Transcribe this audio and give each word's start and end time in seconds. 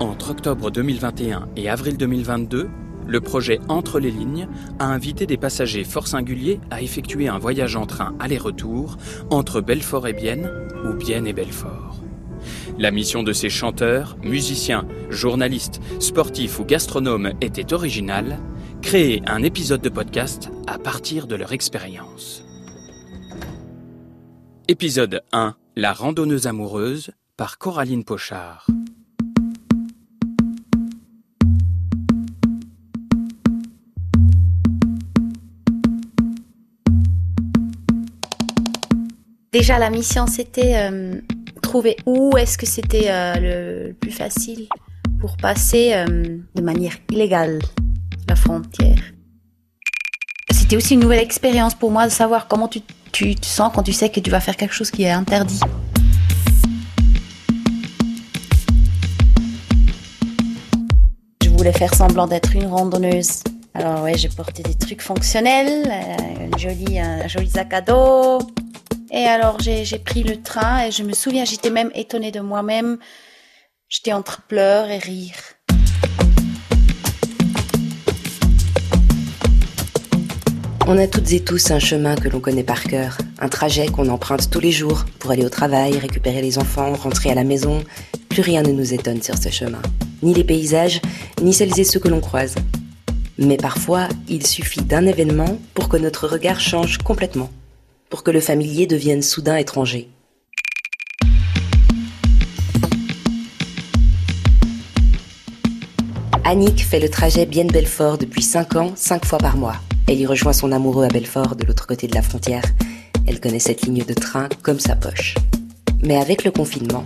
Entre 0.00 0.30
octobre 0.30 0.70
2021 0.70 1.48
et 1.56 1.70
avril 1.70 1.96
2022, 1.96 2.68
le 3.06 3.20
projet 3.22 3.60
Entre 3.68 3.98
les 3.98 4.10
lignes 4.10 4.46
a 4.78 4.86
invité 4.86 5.26
des 5.26 5.38
passagers 5.38 5.84
fort 5.84 6.06
singuliers 6.06 6.60
à 6.70 6.82
effectuer 6.82 7.28
un 7.28 7.38
voyage 7.38 7.76
en 7.76 7.86
train 7.86 8.14
aller-retour 8.20 8.98
entre 9.30 9.62
Belfort 9.62 10.06
et 10.06 10.12
Bienne 10.12 10.50
ou 10.84 10.92
Bienne 10.92 11.26
et 11.26 11.32
Belfort. 11.32 12.02
La 12.78 12.90
mission 12.90 13.22
de 13.22 13.32
ces 13.32 13.48
chanteurs, 13.48 14.18
musiciens, 14.22 14.86
journalistes, 15.08 15.80
sportifs 15.98 16.58
ou 16.58 16.64
gastronomes 16.64 17.32
était 17.40 17.72
originale, 17.72 18.38
créer 18.82 19.22
un 19.26 19.42
épisode 19.42 19.80
de 19.80 19.88
podcast 19.88 20.50
à 20.66 20.78
partir 20.78 21.26
de 21.26 21.36
leur 21.36 21.52
expérience. 21.52 22.44
Épisode 24.68 25.22
1 25.32 25.54
La 25.74 25.94
randonneuse 25.94 26.46
amoureuse 26.46 27.12
par 27.38 27.56
Coraline 27.56 28.04
Pochard. 28.04 28.66
Déjà, 39.58 39.78
la 39.78 39.88
mission, 39.88 40.26
c'était 40.26 40.74
euh, 40.76 41.18
trouver 41.62 41.96
où 42.04 42.36
est-ce 42.36 42.58
que 42.58 42.66
c'était 42.66 43.06
euh, 43.08 43.86
le, 43.86 43.92
plus 43.94 44.10
facile 44.10 44.68
pour 45.18 45.38
passer 45.38 45.94
euh, 45.94 46.36
de 46.54 46.60
manière 46.60 46.92
illégale 47.10 47.60
la 48.28 48.36
frontière. 48.36 48.98
C'était 50.52 50.76
aussi 50.76 50.92
une 50.92 51.00
nouvelle 51.00 51.20
expérience 51.22 51.74
pour 51.74 51.90
moi 51.90 52.04
de 52.04 52.10
savoir 52.12 52.48
comment 52.48 52.68
tu, 52.68 52.80
tu 53.12 53.34
te 53.34 53.46
sens 53.46 53.72
quand 53.74 53.82
tu 53.82 53.94
sais 53.94 54.10
que 54.10 54.20
tu 54.20 54.30
vas 54.30 54.40
faire 54.40 54.58
quelque 54.58 54.74
chose 54.74 54.90
qui 54.90 55.04
est 55.04 55.10
interdit. 55.10 55.60
Je 61.42 61.48
voulais 61.48 61.72
faire 61.72 61.94
semblant 61.94 62.26
d'être 62.26 62.54
une 62.54 62.66
randonneuse. 62.66 63.42
Alors 63.72 64.02
ouais, 64.02 64.18
j'ai 64.18 64.28
porté 64.28 64.62
des 64.62 64.74
trucs 64.74 65.00
fonctionnels, 65.00 65.90
une 66.42 66.58
jolie, 66.58 67.00
un 67.00 67.26
joli 67.26 67.48
sac 67.48 67.72
à 67.72 67.80
dos, 67.80 68.40
et 69.10 69.24
alors 69.24 69.58
j'ai 69.60 69.98
pris 69.98 70.22
le 70.22 70.42
train 70.42 70.86
et 70.86 70.90
je 70.90 71.02
me 71.02 71.12
souviens, 71.12 71.44
j'étais 71.44 71.70
même 71.70 71.90
étonnée 71.94 72.32
de 72.32 72.40
moi-même. 72.40 72.98
J'étais 73.88 74.12
entre 74.12 74.42
pleurs 74.42 74.90
et 74.90 74.98
rire. 74.98 75.36
On 80.88 80.98
a 80.98 81.06
toutes 81.06 81.32
et 81.32 81.40
tous 81.40 81.70
un 81.70 81.78
chemin 81.78 82.14
que 82.14 82.28
l'on 82.28 82.40
connaît 82.40 82.62
par 82.62 82.84
cœur, 82.84 83.18
un 83.40 83.48
trajet 83.48 83.86
qu'on 83.86 84.08
emprunte 84.08 84.50
tous 84.50 84.60
les 84.60 84.70
jours 84.70 85.04
pour 85.18 85.32
aller 85.32 85.44
au 85.44 85.48
travail, 85.48 85.98
récupérer 85.98 86.42
les 86.42 86.58
enfants, 86.58 86.92
rentrer 86.94 87.30
à 87.30 87.34
la 87.34 87.44
maison. 87.44 87.82
Plus 88.28 88.42
rien 88.42 88.62
ne 88.62 88.72
nous 88.72 88.94
étonne 88.94 89.22
sur 89.22 89.36
ce 89.36 89.48
chemin, 89.48 89.82
ni 90.22 90.32
les 90.32 90.44
paysages, 90.44 91.00
ni 91.42 91.52
celles 91.52 91.78
et 91.78 91.84
ceux 91.84 91.98
que 91.98 92.08
l'on 92.08 92.20
croise. 92.20 92.54
Mais 93.38 93.56
parfois, 93.56 94.08
il 94.28 94.46
suffit 94.46 94.82
d'un 94.82 95.06
événement 95.06 95.58
pour 95.74 95.88
que 95.88 95.96
notre 95.96 96.28
regard 96.28 96.60
change 96.60 96.98
complètement 96.98 97.50
que 98.22 98.30
le 98.30 98.40
familier 98.40 98.86
devienne 98.86 99.22
soudain 99.22 99.56
étranger. 99.56 100.08
Annick 106.44 106.84
fait 106.84 107.00
le 107.00 107.08
trajet 107.08 107.44
Bienne-Belfort 107.44 108.18
depuis 108.18 108.42
5 108.42 108.76
ans, 108.76 108.92
5 108.94 109.24
fois 109.24 109.38
par 109.38 109.56
mois. 109.56 109.76
Elle 110.06 110.20
y 110.20 110.26
rejoint 110.26 110.52
son 110.52 110.70
amoureux 110.70 111.04
à 111.04 111.08
Belfort, 111.08 111.56
de 111.56 111.64
l'autre 111.66 111.88
côté 111.88 112.06
de 112.06 112.14
la 112.14 112.22
frontière. 112.22 112.62
Elle 113.26 113.40
connaît 113.40 113.58
cette 113.58 113.82
ligne 113.82 114.04
de 114.04 114.14
train 114.14 114.48
comme 114.62 114.78
sa 114.78 114.94
poche. 114.94 115.34
Mais 116.02 116.16
avec 116.16 116.44
le 116.44 116.52
confinement, 116.52 117.04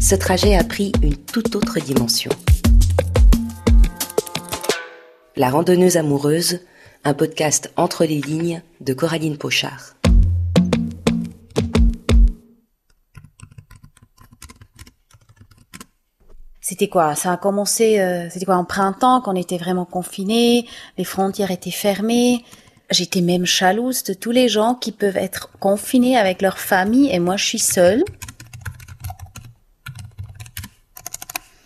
ce 0.00 0.14
trajet 0.14 0.56
a 0.56 0.64
pris 0.64 0.92
une 1.02 1.16
toute 1.16 1.54
autre 1.56 1.78
dimension. 1.78 2.30
La 5.36 5.50
randonneuse 5.50 5.98
amoureuse, 5.98 6.60
un 7.04 7.12
podcast 7.12 7.70
entre 7.76 8.06
les 8.06 8.22
lignes 8.22 8.62
de 8.80 8.94
Coraline 8.94 9.36
Pochard. 9.36 9.99
C'était 16.70 16.86
quoi? 16.86 17.16
Ça 17.16 17.32
a 17.32 17.36
commencé, 17.36 17.98
euh, 17.98 18.30
c'était 18.30 18.46
quoi 18.46 18.54
en 18.54 18.64
printemps, 18.64 19.20
qu'on 19.22 19.34
était 19.34 19.58
vraiment 19.58 19.84
confinés, 19.84 20.68
les 20.98 21.02
frontières 21.02 21.50
étaient 21.50 21.72
fermées? 21.72 22.44
J'étais 22.92 23.22
même 23.22 23.44
jalouse 23.44 24.04
de 24.04 24.14
tous 24.14 24.30
les 24.30 24.48
gens 24.48 24.76
qui 24.76 24.92
peuvent 24.92 25.16
être 25.16 25.50
confinés 25.58 26.16
avec 26.16 26.40
leur 26.40 26.60
famille 26.60 27.10
et 27.10 27.18
moi 27.18 27.36
je 27.36 27.44
suis 27.44 27.58
seule. 27.58 28.04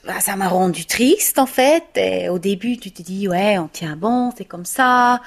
Bah, 0.06 0.20
ça 0.20 0.36
m'a 0.36 0.48
rendu 0.48 0.86
triste 0.86 1.38
en 1.38 1.44
fait. 1.44 1.84
Et 1.96 2.30
au 2.30 2.38
début, 2.38 2.78
tu 2.78 2.90
te 2.90 3.02
dis 3.02 3.28
ouais, 3.28 3.58
on 3.58 3.68
tient 3.68 3.96
bon, 3.96 4.32
c'est 4.34 4.46
comme 4.46 4.64
ça. 4.64 5.20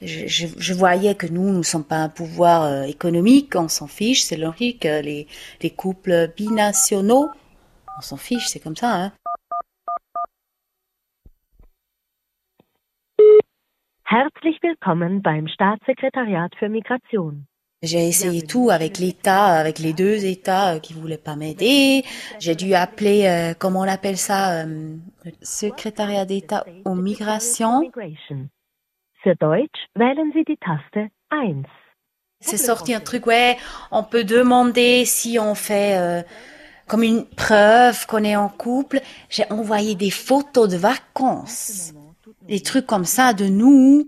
Je, 0.00 0.72
voyais 0.72 1.16
que 1.16 1.26
nous, 1.26 1.50
nous 1.50 1.64
sommes 1.64 1.84
pas 1.84 1.96
un 1.96 2.08
pouvoir 2.08 2.62
euh, 2.62 2.82
économique, 2.84 3.54
on 3.56 3.68
s'en 3.68 3.88
fiche, 3.88 4.22
c'est 4.22 4.38
logique. 4.38 4.84
Les, 4.84 5.26
les 5.60 5.70
couples 5.70 6.32
binationaux, 6.34 7.28
on 7.98 8.00
s'en 8.00 8.16
fiche, 8.16 8.46
c'est 8.46 8.60
comme 8.60 8.76
ça. 8.76 8.94
Hein. 8.94 9.12
Herzlich 14.04 14.62
willkommen 14.62 15.20
beim 15.20 15.48
Staatssekretariat 15.48 16.48
für 16.58 16.68
Migration. 16.68 17.44
J'ai 17.82 18.08
essayé 18.08 18.42
tout 18.42 18.70
avec 18.70 18.98
l'État, 18.98 19.46
avec 19.46 19.78
les 19.78 19.92
deux 19.92 20.24
États 20.24 20.74
euh, 20.74 20.78
qui 20.80 20.94
voulaient 20.94 21.18
pas 21.18 21.36
m'aider. 21.36 22.04
J'ai 22.40 22.56
dû 22.56 22.74
appeler, 22.74 23.26
euh, 23.26 23.54
comment 23.56 23.80
on 23.80 23.88
appelle 23.88 24.16
ça, 24.16 24.62
euh, 24.62 24.96
le 25.24 25.32
secrétariat 25.42 26.24
d'État 26.24 26.64
aux 26.84 26.94
migrations. 26.94 27.82
Für 29.22 29.34
Deutsch 29.36 29.86
wählen 29.94 30.32
Sie 30.32 30.44
die 30.44 30.56
Taste 30.56 31.10
1. 31.30 31.64
C'est 32.40 32.56
sorti 32.56 32.94
un 32.94 33.00
truc, 33.00 33.26
ouais, 33.26 33.56
on 33.90 34.04
peut 34.04 34.24
demander 34.24 35.04
si 35.04 35.38
on 35.40 35.54
fait 35.56 35.96
euh, 35.98 36.22
comme 36.88 37.02
une 37.02 37.24
preuve 37.24 38.06
qu'on 38.06 38.24
est 38.24 38.36
en 38.36 38.48
couple. 38.48 39.00
J'ai 39.28 39.44
envoyé 39.50 39.94
des 39.94 40.10
photos 40.10 40.68
de 40.68 40.76
vacances 40.76 41.92
des 42.48 42.60
trucs 42.60 42.86
comme 42.86 43.04
ça 43.04 43.32
de 43.32 43.44
nous, 43.44 44.06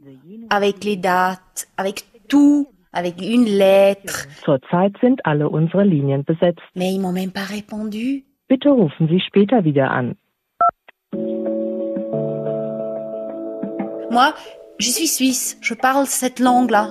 avec 0.49 0.85
les 0.85 0.97
dates, 0.97 1.69
avec 1.77 2.05
tout, 2.29 2.69
avec 2.93 3.21
une 3.21 3.45
lettre. 3.45 4.27
Zurzeit 4.45 4.93
sind 5.01 5.17
alle 5.25 5.47
unsere 5.53 5.85
Linien 5.85 6.23
besetzt. 6.27 6.61
Mais 6.75 6.93
ils 6.93 7.01
m'ont 7.01 7.13
même 7.13 7.33
pas 7.33 7.45
répondu. 7.45 8.25
Bitte 8.49 8.67
rufen 8.67 9.07
Sie 9.09 9.21
später 9.21 9.63
wieder 9.63 9.91
an. 9.93 10.15
Moi, 14.11 14.35
je 14.79 14.91
suis 14.91 15.07
suisse, 15.07 15.57
je 15.61 15.75
parle 15.75 16.07
cette 16.07 16.41
langue-là. 16.41 16.89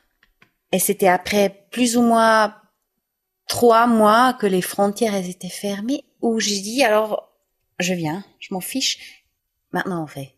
Et 0.72 0.80
c'était 0.80 1.08
après 1.08 1.68
plus 1.72 1.98
ou 1.98 2.02
moins 2.02 2.56
trois 3.48 3.88
mois 3.88 4.34
que 4.34 4.46
les 4.46 4.62
frontières 4.62 5.16
étaient 5.16 5.50
fermées 5.50 6.06
où 6.22 6.40
j'ai 6.40 6.60
dit 6.60 6.84
alors 6.84 7.30
je 7.80 7.94
viens, 7.94 8.24
je 8.40 8.54
m'en 8.54 8.62
fiche. 8.62 9.26
Maintenant 9.72 10.04
on 10.04 10.08
fait. 10.08 10.36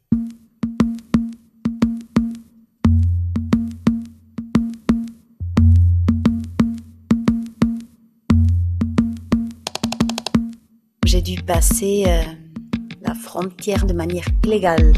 j'ai 11.11 11.21
dû 11.21 11.41
passer 11.43 12.05
euh, 12.07 12.23
la 13.01 13.13
frontière 13.13 13.85
de 13.85 13.91
manière 13.91 14.23
illégale. 14.45 14.93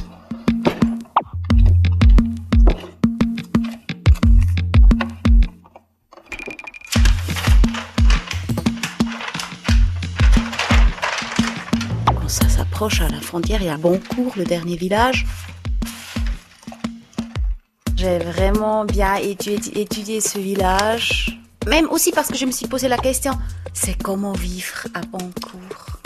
À 12.83 13.07
la 13.07 13.21
frontière, 13.21 13.62
y 13.62 13.69
a 13.69 13.77
Boncourt, 13.77 14.33
le 14.35 14.44
dernier 14.44 14.75
village. 14.75 15.25
J'ai 17.95 18.18
vraiment 18.19 18.83
bien 18.83 19.15
étudié, 19.15 19.80
étudié 19.80 20.19
ce 20.19 20.38
village. 20.38 21.39
Même 21.65 21.88
aussi 21.89 22.12
parce 22.12 22.27
que 22.27 22.35
je 22.35 22.45
me 22.45 22.51
suis 22.51 22.68
posé 22.68 22.89
la 22.89 22.97
question, 22.97 23.31
c'est 23.74 23.97
comment 24.03 24.33
vivre 24.33 24.88
à 24.94 25.00
Boncourt? 25.00 26.01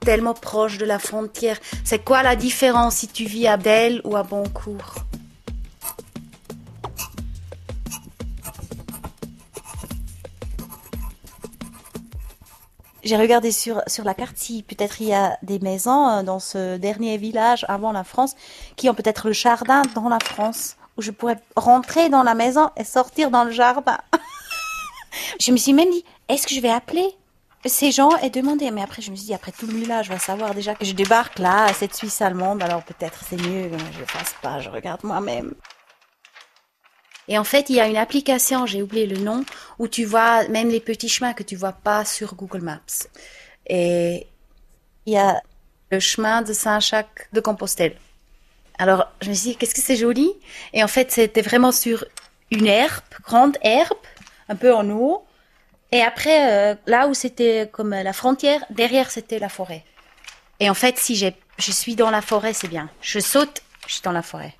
Tellement 0.00 0.34
proche 0.34 0.78
de 0.78 0.84
la 0.84 0.98
frontière. 0.98 1.58
C'est 1.84 2.04
quoi 2.04 2.24
la 2.24 2.34
différence 2.34 2.96
si 2.96 3.06
tu 3.06 3.24
vis 3.26 3.46
à 3.46 3.56
Belle 3.56 4.00
ou 4.02 4.16
à 4.16 4.24
Boncourt? 4.24 4.97
J'ai 13.08 13.16
regardé 13.16 13.52
sur, 13.52 13.80
sur 13.86 14.04
la 14.04 14.12
carte 14.12 14.36
si 14.36 14.62
peut-être 14.62 15.00
il 15.00 15.06
y 15.06 15.14
a 15.14 15.38
des 15.42 15.60
maisons 15.60 16.08
euh, 16.08 16.22
dans 16.22 16.38
ce 16.38 16.76
dernier 16.76 17.16
village 17.16 17.64
avant 17.66 17.90
la 17.90 18.04
France 18.04 18.36
qui 18.76 18.90
ont 18.90 18.94
peut-être 18.94 19.28
le 19.28 19.32
jardin 19.32 19.80
dans 19.94 20.10
la 20.10 20.18
France 20.22 20.76
où 20.98 21.00
je 21.00 21.10
pourrais 21.10 21.40
rentrer 21.56 22.10
dans 22.10 22.22
la 22.22 22.34
maison 22.34 22.68
et 22.76 22.84
sortir 22.84 23.30
dans 23.30 23.44
le 23.44 23.50
jardin. 23.50 23.96
je 25.40 25.50
me 25.52 25.56
suis 25.56 25.72
même 25.72 25.90
dit, 25.90 26.04
est-ce 26.28 26.46
que 26.46 26.54
je 26.54 26.60
vais 26.60 26.68
appeler 26.68 27.08
ces 27.64 27.92
gens 27.92 28.14
et 28.18 28.28
demander? 28.28 28.70
Mais 28.70 28.82
après, 28.82 29.00
je 29.00 29.10
me 29.10 29.16
suis 29.16 29.28
dit, 29.28 29.34
après 29.34 29.52
tout 29.52 29.66
le 29.66 29.72
village 29.72 30.10
va 30.10 30.18
savoir 30.18 30.54
déjà 30.54 30.74
que 30.74 30.84
je 30.84 30.92
débarque 30.92 31.38
là, 31.38 31.64
à 31.64 31.72
cette 31.72 31.94
Suisse 31.94 32.20
allemande, 32.20 32.62
alors 32.62 32.82
peut-être 32.82 33.20
c'est 33.26 33.40
mieux 33.40 33.70
que 33.70 33.78
je 33.78 34.00
ne 34.00 34.04
fasse 34.04 34.34
pas, 34.42 34.60
je 34.60 34.68
regarde 34.68 35.02
moi-même. 35.02 35.54
Et 37.28 37.36
en 37.38 37.44
fait, 37.44 37.68
il 37.68 37.76
y 37.76 37.80
a 37.80 37.86
une 37.86 37.96
application, 37.96 38.66
j'ai 38.66 38.82
oublié 38.82 39.06
le 39.06 39.18
nom, 39.18 39.44
où 39.78 39.86
tu 39.86 40.04
vois 40.04 40.48
même 40.48 40.70
les 40.70 40.80
petits 40.80 41.10
chemins 41.10 41.34
que 41.34 41.42
tu 41.42 41.56
vois 41.56 41.72
pas 41.72 42.04
sur 42.04 42.34
Google 42.34 42.62
Maps. 42.62 43.06
Et 43.66 44.26
il 45.04 45.12
y 45.12 45.18
a 45.18 45.42
le 45.90 46.00
chemin 46.00 46.42
de 46.42 46.52
Saint-Jacques 46.52 47.28
de 47.32 47.40
Compostelle. 47.40 47.96
Alors, 48.78 49.08
je 49.20 49.28
me 49.28 49.34
suis 49.34 49.50
dit, 49.50 49.56
qu'est-ce 49.56 49.74
que 49.74 49.80
c'est 49.80 49.96
joli? 49.96 50.30
Et 50.72 50.82
en 50.82 50.88
fait, 50.88 51.10
c'était 51.10 51.42
vraiment 51.42 51.72
sur 51.72 52.04
une 52.50 52.66
herbe, 52.66 53.02
grande 53.22 53.58
herbe, 53.62 53.98
un 54.48 54.56
peu 54.56 54.74
en 54.74 54.88
haut. 54.90 55.24
Et 55.92 56.00
après, 56.00 56.52
euh, 56.52 56.74
là 56.86 57.08
où 57.08 57.14
c'était 57.14 57.68
comme 57.70 57.90
la 57.90 58.12
frontière, 58.12 58.64
derrière, 58.70 59.10
c'était 59.10 59.38
la 59.38 59.48
forêt. 59.48 59.84
Et 60.60 60.70
en 60.70 60.74
fait, 60.74 60.98
si 60.98 61.16
je 61.16 61.72
suis 61.72 61.96
dans 61.96 62.10
la 62.10 62.22
forêt, 62.22 62.52
c'est 62.52 62.68
bien. 62.68 62.88
Je 63.00 63.18
saute, 63.20 63.62
je 63.86 63.94
suis 63.94 64.02
dans 64.02 64.12
la 64.12 64.22
forêt. 64.22 64.54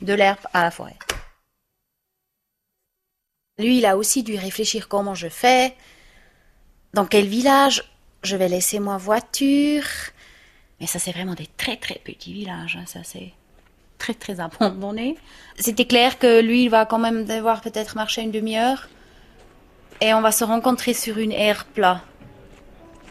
De 0.00 0.14
l'herbe 0.14 0.38
à 0.52 0.62
la 0.62 0.70
forêt. 0.70 0.96
Lui, 3.58 3.78
il 3.78 3.86
a 3.86 3.96
aussi 3.96 4.24
dû 4.24 4.36
réfléchir 4.36 4.88
comment 4.88 5.14
je 5.14 5.28
fais, 5.28 5.76
dans 6.92 7.06
quel 7.06 7.26
village 7.26 7.84
je 8.24 8.34
vais 8.36 8.48
laisser 8.48 8.80
ma 8.80 8.96
voiture. 8.96 9.84
Mais 10.80 10.88
ça, 10.88 10.98
c'est 10.98 11.12
vraiment 11.12 11.34
des 11.34 11.48
très 11.56 11.76
très 11.76 12.00
petits 12.02 12.32
villages. 12.32 12.76
Hein, 12.80 12.84
ça, 12.86 13.00
c'est 13.04 13.32
très 13.96 14.14
très 14.14 14.40
abandonné. 14.40 15.16
C'était 15.56 15.84
clair 15.84 16.18
que 16.18 16.40
lui, 16.40 16.64
il 16.64 16.68
va 16.68 16.84
quand 16.84 16.98
même 16.98 17.26
devoir 17.26 17.60
peut-être 17.60 17.94
marcher 17.94 18.22
une 18.22 18.32
demi-heure. 18.32 18.88
Et 20.00 20.12
on 20.14 20.20
va 20.20 20.32
se 20.32 20.42
rencontrer 20.42 20.92
sur 20.92 21.18
une 21.18 21.30
aire 21.30 21.64
plat, 21.64 22.02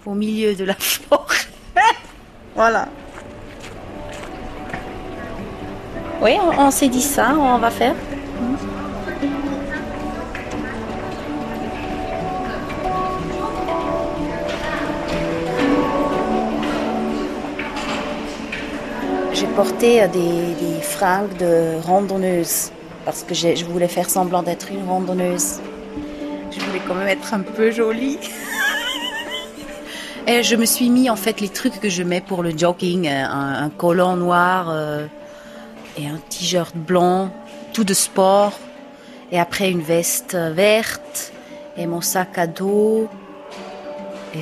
au 0.05 0.13
milieu 0.13 0.55
de 0.55 0.65
la 0.65 0.73
forêt. 0.77 1.37
voilà. 2.53 2.89
Oui, 6.21 6.33
on, 6.57 6.69
s'est 6.69 6.89
dit 6.89 7.01
ça, 7.01 7.33
on 7.33 7.59
va 7.59 7.71
faire. 7.71 7.95
J'ai 19.43 19.55
porté 19.55 20.01
euh, 20.01 20.07
des, 20.07 20.81
fringues 20.81 21.35
de 21.37 21.81
randonneuse 21.81 22.71
parce 23.03 23.23
que 23.23 23.33
je 23.33 23.65
voulais 23.65 23.89
faire 23.89 24.09
semblant 24.09 24.41
d'être 24.41 24.71
une 24.71 24.87
randonneuse. 24.87 25.59
Je 26.49 26.59
voulais 26.61 26.81
quand 26.87 26.95
même 26.95 27.09
être 27.09 27.33
un 27.33 27.41
peu 27.41 27.69
jolie. 27.69 28.19
Et 30.27 30.43
je 30.43 30.55
me 30.55 30.65
suis 30.65 30.89
mis 30.89 31.09
en 31.09 31.17
fait 31.17 31.41
les 31.41 31.49
trucs 31.49 31.81
que 31.81 31.89
je 31.89 32.03
mets 32.03 32.21
pour 32.21 32.41
le 32.41 32.57
jogging, 32.57 33.09
euh, 33.09 33.25
un, 33.25 33.69
collant 33.69 34.15
noir 34.15 34.67
euh, 34.69 35.07
et 35.97 36.07
un 36.07 36.19
t-shirt 36.29 36.73
blanc, 36.77 37.29
tout 37.73 37.83
de 37.83 37.93
sport. 37.93 38.53
Et 39.33 39.39
après 39.39 39.69
une 39.69 39.81
veste 39.81 40.35
verte 40.35 41.33
et 41.75 41.85
mon 41.85 41.99
sac 41.99 42.37
à 42.37 42.47
dos. 42.47 43.09
Et 44.35 44.39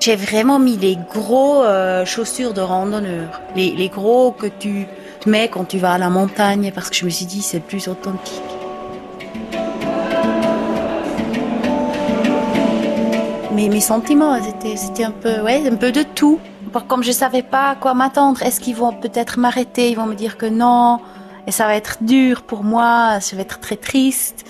j'ai 0.00 0.16
vraiment 0.16 0.58
mis 0.58 0.76
les 0.76 0.96
gros 0.96 1.62
euh, 1.64 2.04
chaussures 2.04 2.54
de 2.54 2.60
randonneur, 2.60 3.40
les, 3.56 3.72
les, 3.72 3.88
gros 3.88 4.30
que 4.30 4.46
tu 4.46 4.86
mets 5.26 5.48
quand 5.48 5.64
tu 5.64 5.78
vas 5.78 5.92
à 5.92 5.98
la 5.98 6.08
montagne, 6.08 6.70
parce 6.74 6.88
que 6.90 6.96
je 6.96 7.04
me 7.04 7.10
suis 7.10 7.26
dit 7.26 7.42
c'est 7.42 7.60
plus 7.60 7.88
authentique. 7.88 8.42
Mais 13.52 13.68
mes 13.68 13.80
sentiments, 13.80 14.38
c'était, 14.70 15.02
un 15.02 15.10
peu, 15.10 15.40
ouais, 15.40 15.68
un 15.68 15.74
peu 15.74 15.90
de 15.90 16.04
tout. 16.04 16.38
Comme 16.86 17.02
je 17.02 17.10
savais 17.10 17.42
pas 17.42 17.70
à 17.70 17.74
quoi 17.74 17.92
m'attendre, 17.92 18.40
est-ce 18.42 18.60
qu'ils 18.60 18.76
vont 18.76 18.92
peut-être 18.92 19.38
m'arrêter, 19.40 19.90
ils 19.90 19.96
vont 19.96 20.06
me 20.06 20.14
dire 20.14 20.36
que 20.36 20.46
non, 20.46 21.00
et 21.48 21.50
ça 21.50 21.66
va 21.66 21.74
être 21.74 21.98
dur 22.02 22.42
pour 22.42 22.62
moi, 22.62 23.18
je 23.18 23.34
vais 23.34 23.42
être 23.42 23.58
très 23.58 23.76
triste. 23.76 24.44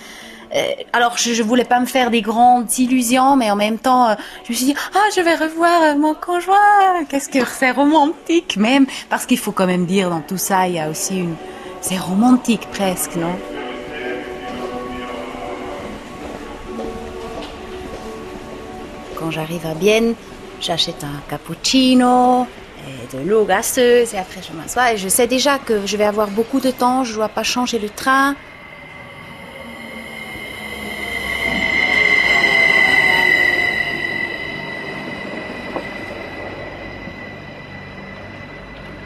Euh, 0.55 0.73
alors 0.93 1.19
je, 1.19 1.35
je 1.35 1.43
voulais 1.43 1.65
pas 1.65 1.81
me 1.81 1.87
faire 1.87 2.11
des 2.11 2.23
grandes 2.23 2.79
illusions, 2.79 3.37
mais 3.37 3.51
en 3.51 3.57
même 3.57 3.79
temps, 3.79 4.09
euh, 4.09 4.15
je 4.45 4.53
me 4.53 4.57
suis 4.57 4.67
dit 4.67 4.75
ah 4.95 5.05
je 5.15 5.21
vais 5.21 5.35
revoir 5.35 5.83
euh, 5.83 5.95
mon 5.95 6.15
conjoint. 6.15 7.05
Qu'est-ce 7.09 7.29
que 7.29 7.45
c'est 7.45 7.71
romantique 7.71 8.57
même 8.57 8.87
parce 9.11 9.27
qu'il 9.27 9.39
faut 9.39 9.53
quand 9.53 9.67
même 9.67 9.87
dire 9.87 10.11
dans 10.11 10.21
tout 10.21 10.39
ça 10.39 10.67
il 10.67 10.75
y 10.75 10.79
a 10.79 10.89
aussi 10.89 11.19
une 11.19 11.35
c'est 11.81 11.99
romantique 11.99 12.67
presque 12.73 13.17
non? 13.17 13.37
Quand 19.19 19.31
j'arrive 19.31 19.67
à 19.67 19.75
Bienne, 19.75 20.15
j'achète 20.61 21.05
un 21.05 21.21
cappuccino 21.29 22.47
de 23.13 23.19
l'eau 23.19 23.45
gazeuse 23.45 24.15
et 24.15 24.19
après 24.19 24.41
je 24.41 24.57
m'assois 24.57 24.93
et 24.93 24.97
je 24.97 25.09
sais 25.09 25.27
déjà 25.27 25.59
que 25.59 25.87
je 25.87 25.97
vais 25.97 26.05
avoir 26.05 26.29
beaucoup 26.29 26.61
de 26.61 26.71
temps, 26.71 27.05
je 27.05 27.15
dois 27.15 27.29
pas 27.29 27.43
changer 27.43 27.79
le 27.79 27.91
train. 27.91 28.35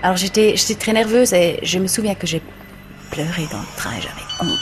Alors 0.02 0.16
j'étais, 0.16 0.54
très 0.78 0.92
nerveuse 0.92 1.32
et 1.32 1.60
je 1.62 1.78
me 1.78 1.86
souviens 1.86 2.14
que 2.14 2.26
j'ai 2.26 2.42
pleuré 3.10 3.46
dans 3.52 3.58
le 3.58 3.76
train 3.76 3.92
j'avais 4.00 4.50
honte. 4.50 4.58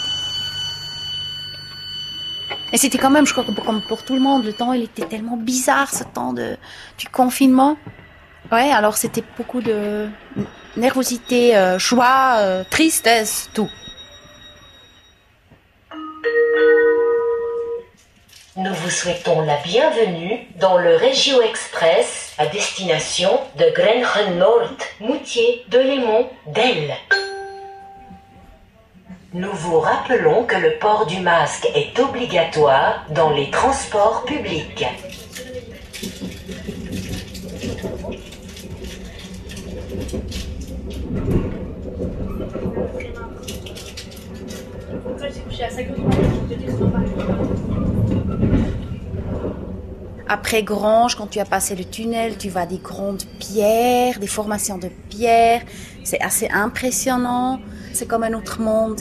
Et 2.73 2.79
c'était 2.79 2.99
quand 2.99 3.11
même, 3.11 3.27
je 3.27 3.33
crois 3.33 3.45
comme 3.45 3.83
pour 3.89 4.05
tout 4.05 4.15
le 4.15 4.21
monde, 4.21 4.45
le 4.45 4.53
temps 4.53 4.73
il 4.73 4.83
était 4.83 5.07
tellement 5.07 5.37
bizarre, 5.37 5.93
ce 5.93 6.05
temps 6.05 6.33
de, 6.33 6.57
du 6.99 7.09
confinement. 7.09 7.77
Ouais, 8.53 8.71
alors 8.71 8.97
c'était 8.97 9.25
beaucoup 9.37 9.61
de 9.61 10.09
nervosité, 10.77 11.57
euh, 11.57 11.79
choix, 11.79 12.37
euh, 12.39 12.63
tristesse, 12.69 13.51
tout. 13.55 13.69
Nous 18.63 18.75
vous 18.75 18.91
souhaitons 18.91 19.41
la 19.41 19.57
bienvenue 19.57 20.47
dans 20.57 20.77
le 20.77 20.95
Regio 20.95 21.41
Express 21.41 22.35
à 22.37 22.45
destination 22.45 23.31
de 23.57 23.65
Grenchen 23.75 24.37
Nord, 24.37 24.69
Moutier, 25.01 25.65
Delémont, 25.69 26.29
d'Elle. 26.47 26.95
Nous 29.33 29.51
vous 29.51 29.81
rappelons 29.81 30.45
que 30.45 30.57
le 30.57 30.75
port 30.79 31.07
du 31.07 31.21
masque 31.21 31.71
est 31.75 31.99
obligatoire 31.99 33.07
dans 33.09 33.31
les 33.31 33.51
transports 33.51 34.27
publics. 34.27 34.85
Après 50.33 50.63
Grange, 50.63 51.17
quand 51.17 51.27
tu 51.27 51.41
as 51.41 51.45
passé 51.45 51.75
le 51.75 51.85
tunnel, 51.85 52.39
tu 52.39 52.51
vois 52.51 52.65
des 52.65 52.79
grandes 52.79 53.25
pierres, 53.41 54.21
des 54.21 54.29
formations 54.29 54.79
de 54.79 54.87
pierres. 55.09 55.63
C'est 56.05 56.21
assez 56.21 56.49
impressionnant. 56.49 57.61
C'est 57.93 58.07
comme 58.07 58.23
un 58.23 58.35
autre 58.35 58.61
monde. 58.61 59.01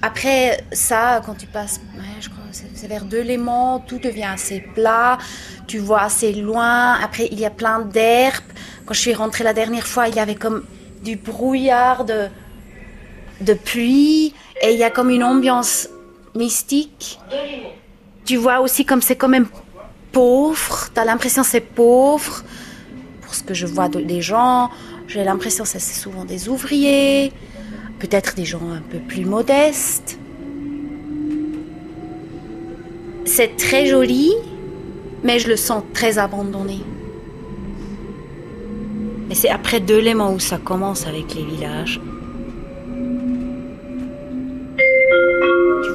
Après 0.00 0.64
ça, 0.70 1.20
quand 1.26 1.34
tu 1.34 1.48
passes, 1.48 1.80
je 2.20 2.28
crois, 2.28 2.44
c'est 2.52 2.86
vers 2.86 3.04
Delémont, 3.04 3.80
tout 3.80 3.98
devient 3.98 4.30
assez 4.32 4.60
plat. 4.60 5.18
Tu 5.66 5.78
vois 5.78 6.02
assez 6.02 6.32
loin. 6.34 6.92
Après, 7.02 7.26
il 7.32 7.40
y 7.40 7.44
a 7.44 7.50
plein 7.50 7.80
d'herbes. 7.80 8.44
Quand 8.84 8.94
je 8.94 9.00
suis 9.00 9.14
rentrée 9.14 9.42
la 9.42 9.54
dernière 9.54 9.88
fois, 9.88 10.06
il 10.06 10.14
y 10.14 10.20
avait 10.20 10.36
comme 10.36 10.62
du 11.02 11.16
brouillard 11.16 12.04
de, 12.04 12.28
de 13.40 13.54
pluie. 13.54 14.34
Et 14.62 14.72
il 14.72 14.78
y 14.78 14.84
a 14.84 14.90
comme 14.90 15.10
une 15.10 15.24
ambiance 15.24 15.88
mystique. 16.36 17.18
Tu 18.24 18.36
vois 18.36 18.60
aussi 18.60 18.84
comme 18.84 19.02
c'est 19.02 19.16
quand 19.16 19.28
même 19.28 19.48
pauvre. 20.12 20.88
T'as 20.94 21.04
l'impression 21.04 21.42
c'est 21.42 21.60
pauvre. 21.60 22.44
Pour 23.22 23.34
ce 23.34 23.42
que 23.42 23.54
je 23.54 23.66
vois 23.66 23.88
des 23.88 24.22
gens, 24.22 24.70
j'ai 25.08 25.24
l'impression 25.24 25.64
que 25.64 25.70
c'est 25.70 25.80
souvent 25.80 26.24
des 26.24 26.48
ouvriers, 26.48 27.32
peut-être 27.98 28.34
des 28.34 28.44
gens 28.44 28.70
un 28.70 28.80
peu 28.80 28.98
plus 28.98 29.24
modestes. 29.24 30.18
C'est 33.24 33.56
très 33.56 33.86
joli, 33.86 34.32
mais 35.24 35.40
je 35.40 35.48
le 35.48 35.56
sens 35.56 35.82
très 35.92 36.18
abandonné. 36.18 36.80
Et 39.28 39.34
c'est 39.34 39.48
après 39.48 39.80
deux 39.80 39.98
Léman 39.98 40.32
où 40.32 40.38
ça 40.38 40.58
commence 40.58 41.06
avec 41.06 41.34
les 41.34 41.44
villages. 41.44 42.00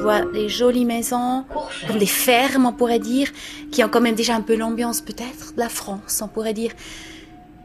Vois 0.02 0.22
des 0.22 0.48
jolies 0.48 0.84
maisons, 0.84 1.44
comme 1.86 1.98
des 1.98 2.06
fermes, 2.06 2.66
on 2.66 2.72
pourrait 2.72 2.98
dire, 2.98 3.28
qui 3.70 3.82
ont 3.84 3.88
quand 3.88 4.00
même 4.00 4.14
déjà 4.14 4.34
un 4.34 4.40
peu 4.40 4.56
l'ambiance 4.56 5.00
peut-être 5.00 5.54
de 5.54 5.60
la 5.60 5.68
France, 5.68 6.20
on 6.22 6.28
pourrait 6.28 6.54
dire. 6.54 6.72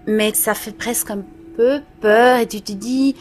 Mais 0.06 0.34
ça 0.34 0.54
fait 0.54 0.72
presque 0.72 1.12
un 1.12 1.24
peu 1.58 1.82
peur 2.00 2.40
et 2.40 2.48
tu 2.48 2.62
te 2.62 2.72
dis, 2.72 3.16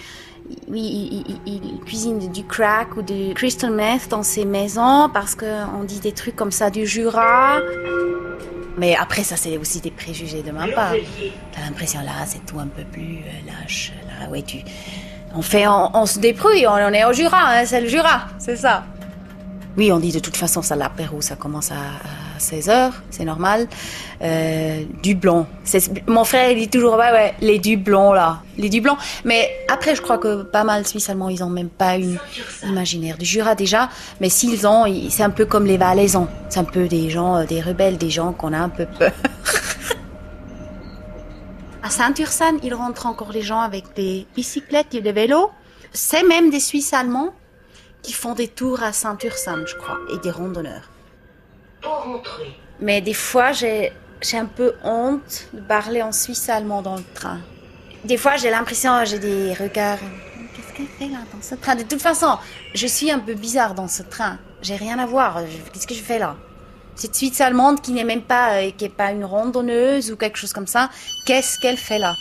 oui, 0.69 1.25
il, 1.47 1.81
cuisine 1.85 2.31
du 2.31 2.45
crack 2.45 2.97
ou 2.97 3.03
du 3.03 3.35
crystal 3.35 3.73
meth 3.73 4.09
dans 4.09 4.23
ses 4.23 4.45
maisons 4.45 5.09
parce 5.13 5.35
qu'on 5.35 5.85
dit 5.85 6.01
des 6.01 6.13
trucs 6.13 6.37
comme 6.37 6.53
ça 6.53 6.71
du 6.71 6.87
Jura. 6.87 7.59
Mais 8.79 8.95
après, 8.95 9.23
ça, 9.23 9.37
c'est 9.37 9.57
aussi 9.57 9.81
des 9.81 9.91
préjugés 9.91 10.43
de 10.43 10.51
ma 10.51 10.69
part. 10.69 10.93
T'as 11.53 11.63
l'impression, 11.63 12.01
là, 12.01 12.27
c'est 12.27 12.45
tout 12.45 12.59
un 12.59 12.67
peu 12.67 12.85
plus 12.85 13.21
euh, 13.21 13.51
lâche. 13.51 13.93
Là, 14.07 14.29
ouais, 14.29 14.43
tu... 14.43 14.59
On 15.35 15.43
fait, 15.43 15.67
on, 15.67 16.07
se 16.07 16.19
débrouille, 16.19 16.67
on, 16.67 16.77
est 16.79 17.05
au 17.05 17.13
Jura, 17.13 17.59
hein, 17.59 17.67
c'est 17.67 17.81
le 17.81 17.89
Jura, 17.89 18.27
c'est 18.39 18.57
ça. 18.57 18.85
Oui, 19.77 19.93
on 19.93 19.99
dit 19.99 20.11
de 20.11 20.21
toute 20.21 20.37
façon, 20.37 20.63
ça 20.63 20.75
l'apéro, 20.75 21.21
ça 21.21 21.37
commence 21.37 21.71
à 21.71 21.77
16 22.39 22.69
heures, 22.71 22.93
c'est 23.11 23.25
normal. 23.25 23.69
Euh, 24.23 24.85
du 25.03 25.15
blanc. 25.15 25.47
Mon 26.07 26.25
frère 26.25 26.51
il 26.51 26.57
dit 26.57 26.69
toujours 26.69 26.95
ouais 26.95 27.13
ouais 27.13 27.35
les 27.43 27.59
du 27.59 27.77
blanc 27.77 28.15
là, 28.15 28.41
les 28.57 28.71
du. 28.71 28.83
Mais 29.27 29.51
après 29.69 29.95
je 29.95 30.01
crois 30.01 30.17
que 30.17 30.43
pas 30.43 30.65
mal 30.65 30.87
Suisses 30.87 31.11
allemands 31.11 31.29
ils 31.29 31.45
ont 31.45 31.51
même 31.51 31.69
pas 31.69 31.97
une 31.97 32.19
imaginaire 32.67 33.19
du 33.19 33.27
Jura 33.27 33.55
déjà. 33.55 33.91
Mais 34.21 34.31
s'ils 34.31 34.67
ont, 34.67 34.85
c'est 35.11 35.23
un 35.23 35.31
peu 35.31 35.45
comme 35.45 35.67
les 35.67 35.77
Valaisans. 35.77 36.29
C'est 36.49 36.61
un 36.61 36.65
peu 36.65 36.89
des 36.89 37.11
gens, 37.11 37.37
euh, 37.37 37.45
des 37.45 37.61
rebelles, 37.61 37.99
des 37.99 38.11
gens 38.11 38.33
qu'on 38.33 38.55
a 38.55 38.59
un 38.59 38.71
peu 38.71 38.87
peur. 38.87 39.13
à 41.83 41.91
Saint-Ursanne, 41.91 42.59
ils 42.63 42.75
rentrent 42.75 43.07
encore 43.07 43.33
les 43.33 43.43
gens 43.43 43.61
avec 43.61 43.85
des 43.95 44.27
bicyclettes 44.35 44.95
et 44.95 45.03
des 45.03 45.13
vélos. 45.13 45.51
C'est 45.93 46.23
même 46.23 46.49
des 46.49 46.61
Suisses 46.61 46.95
allemands 46.95 47.35
qui 48.07 48.13
font 48.13 48.35
des 48.35 48.47
tours 48.47 48.85
à 48.85 48.93
Saint-Ursanne, 48.93 49.65
je 49.67 49.75
crois, 49.75 49.99
et 50.15 50.19
des 50.19 50.31
randonneurs. 50.31 50.89
Mais 52.79 53.01
des 53.01 53.15
fois, 53.15 53.51
j'ai, 53.51 53.93
j'ai 54.23 54.39
un 54.39 54.47
peu 54.47 54.75
honte 54.85 55.49
de 55.53 55.61
parler 55.61 56.03
en 56.03 56.13
suisse 56.13 56.49
allemand 56.49 56.83
dans 56.83 56.95
le 56.95 57.05
train. 57.15 57.41
Des 58.05 58.17
fois, 58.17 58.37
j'ai 58.37 58.51
l'impression, 58.51 59.05
j'ai 59.05 59.19
des 59.19 59.55
regards. 59.55 59.99
Qu'est-ce 59.99 60.73
qu'elle 60.77 60.87
fait 60.87 61.09
là 61.13 61.19
dans 61.33 61.43
ce 61.43 61.57
train? 61.57 61.75
De 61.75 61.83
toute 61.83 62.01
façon, 62.01 62.39
je 62.75 62.87
suis 62.87 63.11
un 63.11 63.19
peu 63.19 63.35
bizarre 63.35 63.75
dans 63.75 63.89
ce 63.89 64.05
train. 64.05 64.39
J'ai 64.63 64.77
rien 64.77 65.01
à 65.01 65.07
voir. 65.07 65.41
Qu'est-ce 65.73 65.89
que 65.89 65.95
je 65.95 66.03
fais 66.03 66.21
là? 66.21 66.37
Cette 66.95 67.17
Suisse 67.17 67.41
allemande 67.41 67.81
qui 67.81 67.91
n'est 67.91 68.05
même 68.05 68.23
pas, 68.23 68.53
euh, 68.53 68.71
qui 68.71 68.85
est 68.85 68.97
pas 69.03 69.11
une 69.11 69.25
randonneuse 69.25 70.13
ou 70.13 70.17
quelque 70.17 70.39
chose 70.39 70.53
comme 70.53 70.69
ça. 70.69 70.91
Qu'est-ce 71.27 71.59
qu'elle 71.59 71.77
fait 71.77 71.99
là? 71.99 72.15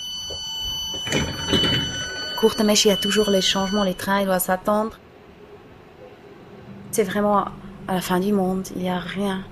Courte 2.39 2.59
mèche, 2.61 2.85
il 2.85 2.87
y 2.89 2.91
a 2.91 2.97
toujours 2.97 3.29
les 3.29 3.41
changements, 3.41 3.83
les 3.83 3.93
trains, 3.93 4.21
il 4.21 4.25
doit 4.25 4.39
s'attendre. 4.39 4.97
C'est 6.95 7.03
vraiment 7.03 7.39
à 7.89 7.95
la 7.95 7.99
fin 7.99 8.21
du 8.21 8.31
monde, 8.31 8.69
il 8.73 8.83
n'y 8.83 8.89
a 8.89 8.99
rien. 8.99 9.43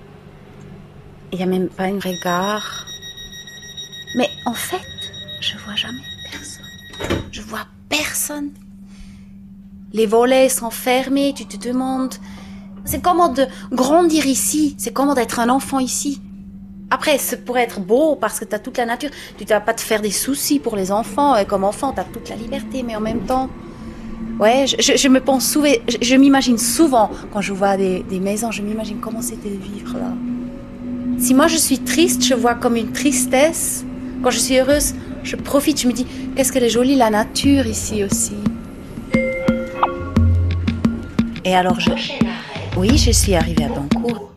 Il 1.33 1.39
n'y 1.39 1.43
a 1.43 1.45
même 1.45 1.67
pas 1.67 1.83
un 1.83 1.99
regard. 1.99 2.85
Mais 4.15 4.29
en 4.45 4.53
fait, 4.53 4.87
je 5.41 5.57
vois 5.57 5.75
jamais 5.75 6.05
personne. 6.31 6.65
Je 7.33 7.41
vois 7.41 7.65
personne. 7.89 8.51
Les 9.91 10.05
volets 10.05 10.47
sont 10.47 10.69
fermés, 10.69 11.33
tu 11.35 11.45
te 11.45 11.57
demandes. 11.57 12.13
C'est 12.85 13.01
comment 13.01 13.27
de 13.27 13.45
grandir 13.73 14.25
ici, 14.25 14.75
c'est 14.77 14.93
comment 14.93 15.13
d'être 15.13 15.41
un 15.41 15.49
enfant 15.49 15.79
ici. 15.79 16.21
Après, 16.91 17.17
ça 17.17 17.35
pourrait 17.35 17.63
être 17.63 17.81
beau 17.81 18.15
parce 18.15 18.39
que 18.39 18.45
tu 18.45 18.55
as 18.55 18.59
toute 18.59 18.77
la 18.77 18.85
nature. 18.85 19.09
Tu 19.37 19.43
ne 19.43 19.49
vas 19.49 19.59
pas 19.59 19.73
te 19.73 19.81
faire 19.81 20.01
des 20.01 20.11
soucis 20.11 20.59
pour 20.59 20.77
les 20.77 20.93
enfants. 20.93 21.35
Et 21.35 21.43
comme 21.43 21.65
enfant, 21.65 21.91
tu 21.91 21.99
as 21.99 22.05
toute 22.05 22.29
la 22.29 22.37
liberté, 22.37 22.83
mais 22.83 22.95
en 22.95 23.01
même 23.01 23.25
temps, 23.25 23.49
Ouais, 24.39 24.65
je, 24.67 25.07
me 25.09 25.19
pense 25.19 25.47
souvent, 25.47 25.69
je, 26.01 26.15
m'imagine 26.15 26.57
souvent 26.57 27.11
quand 27.31 27.41
je 27.41 27.53
vois 27.53 27.77
des, 27.77 28.03
maisons, 28.19 28.51
je 28.51 28.61
m'imagine 28.61 28.97
comment 28.99 29.21
c'était 29.21 29.49
de 29.49 29.61
vivre 29.61 29.97
là. 29.97 30.11
Si 31.19 31.33
moi 31.33 31.47
je 31.47 31.57
suis 31.57 31.79
triste, 31.79 32.23
je 32.23 32.33
vois 32.33 32.55
comme 32.55 32.75
une 32.75 32.91
tristesse. 32.91 33.85
Quand 34.23 34.31
je 34.31 34.39
suis 34.39 34.57
heureuse, 34.57 34.95
je 35.23 35.35
profite, 35.35 35.79
je 35.79 35.87
me 35.87 35.93
dis 35.93 36.07
qu'est-ce 36.35 36.51
qu'elle 36.51 36.63
est 36.63 36.69
jolie 36.69 36.95
la 36.95 37.09
nature 37.09 37.67
ici 37.67 38.03
aussi. 38.03 38.33
Et 41.45 41.55
alors 41.55 41.79
je, 41.79 41.91
oui, 42.77 42.97
je 42.97 43.11
suis 43.11 43.35
arrivée 43.35 43.65
à 43.65 43.69
Bancourt. 43.69 44.32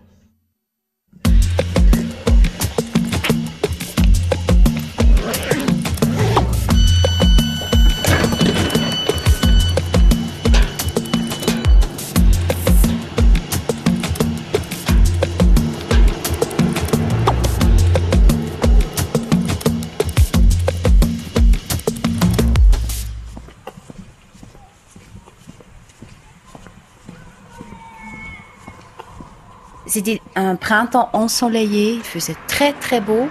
C'était 29.96 30.20
un 30.34 30.56
printemps 30.56 31.08
ensoleillé, 31.14 31.94
il 31.94 32.02
faisait 32.02 32.36
très 32.48 32.74
très 32.74 33.00
beau. 33.00 33.30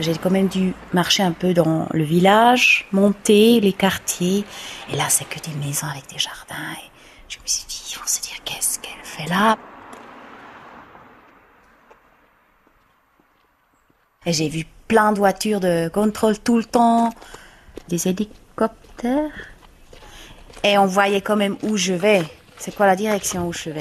J'ai 0.00 0.18
quand 0.18 0.32
même 0.32 0.48
dû 0.48 0.74
marcher 0.92 1.22
un 1.22 1.30
peu 1.30 1.54
dans 1.54 1.86
le 1.92 2.02
village, 2.02 2.88
monter 2.90 3.60
les 3.60 3.72
quartiers. 3.72 4.44
Et 4.92 4.96
là, 4.96 5.04
c'est 5.10 5.28
que 5.28 5.38
des 5.38 5.54
maisons 5.64 5.86
avec 5.86 6.08
des 6.08 6.18
jardins. 6.18 6.74
Je 7.28 7.36
me 7.36 7.46
suis 7.46 7.66
dit, 7.68 7.94
vont 7.96 8.04
se 8.04 8.20
dire, 8.20 8.42
qu'est-ce 8.44 8.80
qu'elle 8.80 9.04
fait 9.04 9.28
là? 9.30 9.56
Et 14.26 14.32
j'ai 14.32 14.48
vu 14.48 14.64
plein 14.88 15.12
de 15.12 15.18
voitures 15.18 15.60
de 15.60 15.88
contrôle 15.88 16.36
tout 16.40 16.56
le 16.56 16.64
temps, 16.64 17.10
des 17.86 18.08
hélicoptères. 18.08 19.30
Et 20.64 20.76
on 20.76 20.86
voyait 20.86 21.20
quand 21.20 21.36
même 21.36 21.56
où 21.62 21.76
je 21.76 21.92
vais. 21.92 22.24
C'est 22.56 22.74
quoi 22.74 22.86
la 22.86 22.96
direction 22.96 23.46
où 23.46 23.52
je 23.52 23.70
vais. 23.70 23.78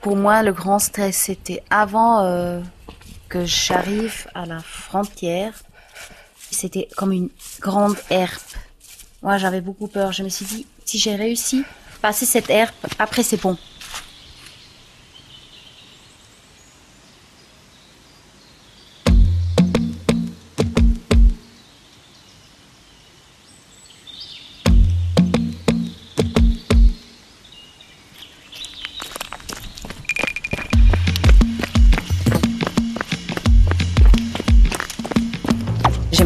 Pour 0.00 0.16
moi, 0.16 0.42
le 0.42 0.52
grand 0.52 0.78
stress, 0.78 1.16
c'était 1.16 1.62
avant 1.70 2.24
euh, 2.24 2.60
que 3.28 3.44
j'arrive 3.44 4.26
à 4.34 4.46
la 4.46 4.60
frontière 4.60 5.52
c'était 6.58 6.88
comme 6.96 7.12
une 7.12 7.28
grande 7.68 7.98
herbe. 8.08 8.50
Moi, 9.22 9.36
j'avais 9.36 9.60
beaucoup 9.60 9.88
peur. 9.88 10.12
Je 10.12 10.22
me 10.22 10.30
suis 10.30 10.46
dit, 10.46 10.66
si 10.84 10.98
j'ai 10.98 11.14
réussi 11.14 11.64
passer 12.00 12.26
cette 12.26 12.48
herbe, 12.48 12.74
après 12.98 13.22
c'est 13.22 13.40
bon. 13.40 13.56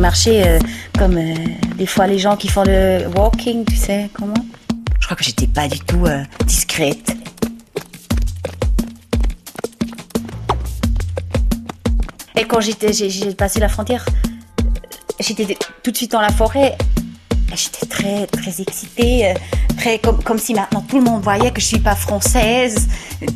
marché 0.02 0.42
euh, 0.46 0.58
comme 1.02 1.16
euh, 1.16 1.34
des 1.78 1.86
fois 1.86 2.06
les 2.06 2.20
gens 2.20 2.36
qui 2.36 2.46
font 2.46 2.62
le 2.62 3.08
walking, 3.16 3.64
tu 3.64 3.74
sais 3.74 4.08
comment? 4.12 4.40
Je 5.00 5.04
crois 5.06 5.16
que 5.16 5.24
j'étais 5.24 5.48
pas 5.48 5.66
du 5.66 5.80
tout 5.80 6.06
euh, 6.06 6.22
discrète. 6.46 7.16
Et 12.36 12.44
quand 12.44 12.60
j'étais, 12.60 12.92
j'ai 12.92 13.34
passé 13.34 13.58
la 13.58 13.68
frontière, 13.68 14.06
j'étais 15.18 15.58
tout 15.82 15.90
de 15.90 15.96
suite 15.96 16.12
dans 16.12 16.20
la 16.20 16.30
forêt. 16.30 16.78
J'étais 17.52 17.86
très, 17.86 18.28
très 18.28 18.62
excitée, 18.62 19.26
euh, 19.26 19.34
très, 19.76 19.98
comme, 19.98 20.22
comme 20.22 20.38
si 20.38 20.54
maintenant 20.54 20.82
tout 20.82 20.98
le 20.98 21.04
monde 21.04 21.20
voyait 21.20 21.50
que 21.50 21.60
je 21.60 21.66
suis 21.66 21.80
pas 21.80 21.96
française. 21.96 22.86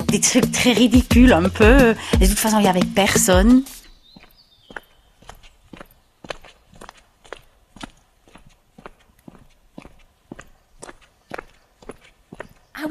Des 0.06 0.20
trucs 0.20 0.52
très 0.52 0.70
ridicules 0.70 1.32
un 1.32 1.48
peu. 1.48 1.96
Et 2.20 2.26
de 2.26 2.26
toute 2.26 2.38
façon, 2.38 2.60
il 2.60 2.64
y 2.66 2.68
avait 2.68 2.78
personne. 2.94 3.64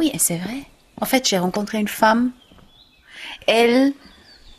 Oui, 0.06 0.20
c'est 0.20 0.38
vrai. 0.38 0.64
En 1.02 1.06
fait, 1.06 1.28
j'ai 1.28 1.38
rencontré 1.38 1.80
une 1.80 1.88
femme. 1.88 2.32
Elle 3.48 3.94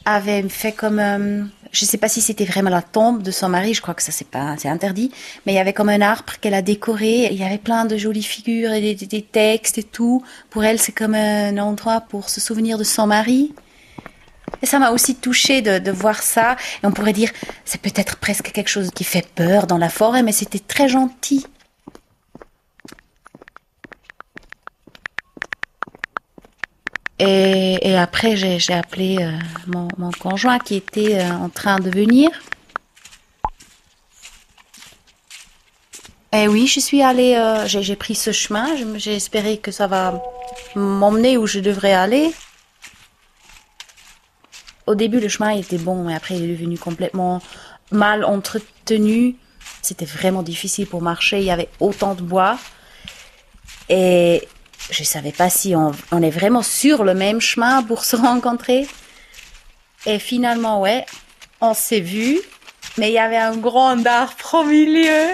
avait 0.05 0.49
fait 0.49 0.73
comme, 0.73 0.99
euh, 0.99 1.45
je 1.73 1.85
sais 1.85 1.99
pas 1.99 2.09
si 2.09 2.21
c'était 2.21 2.45
vraiment 2.45 2.71
la 2.71 2.83
tombe 2.83 3.23
de 3.23 3.31
son 3.31 3.49
mari. 3.49 3.75
Je 3.75 3.83
crois 3.83 3.95
que 3.95 4.03
ça 4.03 4.13
c'est 4.13 4.29
pas, 4.29 4.55
c'est 4.59 4.69
interdit. 4.69 5.11
Mais 5.45 5.53
il 5.53 5.57
y 5.57 5.59
avait 5.59 5.73
comme 5.73 5.89
un 5.89 6.01
arbre 6.01 6.35
qu'elle 6.41 6.55
a 6.55 6.63
décoré. 6.63 7.29
Il 7.31 7.39
y 7.39 7.45
avait 7.45 7.59
plein 7.59 7.85
de 7.85 7.97
jolies 7.97 8.23
figures 8.23 8.73
et 8.73 8.95
des 8.95 9.23
textes 9.23 9.79
et 9.79 9.83
tout. 9.83 10.23
Pour 10.51 10.65
elle, 10.65 10.79
c'est 10.79 10.93
comme 10.93 11.15
un 11.15 11.57
endroit 11.59 12.03
pour 12.03 12.29
se 12.29 12.41
souvenir 12.41 12.79
de 12.79 12.85
son 12.85 13.07
mari. 13.07 13.55
Et 14.63 14.67
ça 14.67 14.79
m'a 14.79 14.91
aussi 14.91 15.17
touchée 15.17 15.61
de, 15.61 15.79
de 15.79 15.91
voir 15.91 16.23
ça. 16.23 16.57
Et 16.83 16.87
on 16.87 16.93
pourrait 16.93 17.13
dire, 17.13 17.31
c'est 17.65 17.81
peut-être 17.81 18.17
presque 18.17 18.53
quelque 18.53 18.69
chose 18.69 18.91
qui 18.95 19.05
fait 19.05 19.27
peur 19.35 19.67
dans 19.67 19.79
la 19.79 19.89
forêt, 19.89 20.23
mais 20.23 20.33
c'était 20.33 20.61
très 20.61 20.89
gentil. 20.89 21.47
Et, 27.19 27.97
après, 27.97 28.37
j'ai 28.37 28.75
appelé 28.75 29.19
euh, 29.21 29.33
mon, 29.67 30.11
conjoint 30.19 30.59
qui 30.59 30.77
était 30.77 31.21
euh, 31.21 31.33
en 31.33 31.49
train 31.49 31.79
de 31.79 31.91
venir. 31.91 32.31
Et 36.33 36.47
oui, 36.49 36.67
je 36.67 36.81
suis 36.81 37.03
allée, 37.03 37.35
euh, 37.35 37.67
j'ai 37.67 37.97
pris 37.97 38.15
ce 38.15 38.33
chemin. 38.33 38.69
J'ai 38.97 39.15
espéré 39.15 39.57
que 39.57 39.71
ça 39.71 39.87
va 39.87 40.23
m'emmener 40.75 41.39
où 41.39 41.47
je 41.47 41.61
devrais 41.61 41.95
aller. 41.95 42.33
Au 44.87 44.95
début, 44.95 45.19
le 45.19 45.29
chemin 45.29 45.51
était 45.51 45.79
bon, 45.79 46.05
mais 46.05 46.15
après, 46.15 46.37
il 46.37 46.45
est 46.45 46.55
devenu 46.55 46.77
complètement 46.79 47.41
mal 47.91 48.25
entretenu. 48.25 49.37
C'était 49.81 50.05
vraiment 50.05 50.43
difficile 50.43 50.87
pour 50.87 51.01
marcher. 51.01 51.39
Il 51.39 51.45
y 51.45 51.51
avait 51.51 51.71
autant 51.81 52.15
de 52.15 52.23
bois. 52.23 52.59
Et 53.89 54.47
je 54.91 55.05
savais 55.05 55.33
pas 55.33 55.51
si 55.51 55.75
on, 55.75 56.23
est 56.23 56.31
vraiment 56.31 56.63
sur 56.63 57.05
le 57.05 57.15
même 57.15 57.41
chemin 57.41 57.83
pour 57.83 58.05
se 58.05 58.17
rencontrer. 58.29 58.87
Et 60.05 60.19
finalement, 60.19 60.81
ouais, 60.81 61.05
on 61.61 61.75
s'est 61.75 62.01
vu, 62.01 62.39
mais 62.97 63.11
il 63.11 63.15
y 63.15 63.19
avait 63.19 63.37
un 63.37 63.57
grand 63.57 64.05
arbre 64.07 64.55
au 64.55 64.65
milieu. 64.65 65.31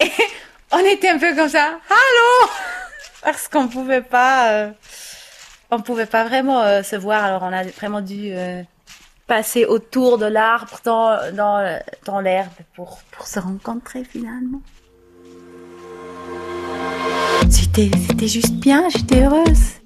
Et 0.00 0.10
on 0.70 0.78
était 0.78 1.08
un 1.08 1.18
peu 1.18 1.34
comme 1.34 1.48
ça, 1.48 1.66
allô? 1.66 2.50
Parce 3.22 3.48
qu'on 3.48 3.68
pouvait 3.68 4.02
pas, 4.02 4.50
euh, 4.50 4.70
on 5.70 5.80
pouvait 5.80 6.06
pas 6.06 6.24
vraiment 6.24 6.62
euh, 6.62 6.82
se 6.82 6.96
voir. 6.96 7.24
Alors 7.24 7.42
on 7.42 7.52
a 7.52 7.62
vraiment 7.62 8.00
dû 8.00 8.32
euh, 8.32 8.62
passer 9.28 9.64
autour 9.64 10.18
de 10.18 10.26
l'arbre 10.26 10.80
dans 10.84 11.32
dans 11.32 11.80
dans 12.04 12.18
l'herbe 12.18 12.50
pour 12.74 12.98
pour 13.12 13.28
se 13.28 13.38
rencontrer 13.38 14.02
finalement. 14.02 14.60
C'était, 17.50 17.90
c'était 18.08 18.28
juste 18.28 18.52
bien, 18.54 18.88
j'étais 18.88 19.24
heureuse. 19.24 19.80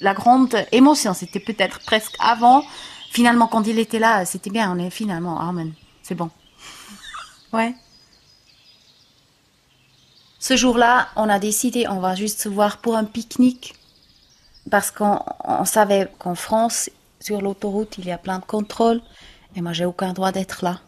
La 0.00 0.14
grande 0.14 0.54
émotion, 0.72 1.12
c'était 1.14 1.40
peut-être 1.40 1.80
presque 1.80 2.14
avant. 2.20 2.62
Finalement, 3.10 3.46
quand 3.48 3.66
il 3.66 3.78
était 3.78 3.98
là, 3.98 4.24
c'était 4.24 4.50
bien. 4.50 4.72
On 4.72 4.78
est 4.78 4.90
finalement, 4.90 5.40
amen, 5.40 5.72
c'est 6.02 6.14
bon. 6.14 6.30
Ouais. 7.52 7.74
Ce 10.38 10.56
jour-là, 10.56 11.08
on 11.16 11.28
a 11.28 11.38
décidé, 11.38 11.88
on 11.88 12.00
va 12.00 12.14
juste 12.14 12.40
se 12.40 12.48
voir 12.48 12.78
pour 12.78 12.96
un 12.96 13.04
pique-nique 13.04 13.74
parce 14.70 14.90
qu'on 14.90 15.20
on 15.44 15.64
savait 15.64 16.10
qu'en 16.18 16.34
France, 16.34 16.90
sur 17.20 17.40
l'autoroute, 17.40 17.96
il 17.98 18.06
y 18.06 18.12
a 18.12 18.18
plein 18.18 18.38
de 18.38 18.44
contrôles 18.44 19.00
et 19.56 19.60
moi, 19.60 19.72
j'ai 19.72 19.84
aucun 19.84 20.12
droit 20.12 20.32
d'être 20.32 20.64
là. 20.64 20.80